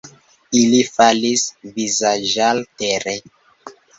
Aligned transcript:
Ili 0.59 0.77
falis 0.93 1.43
vizaĝaltere. 1.77 3.15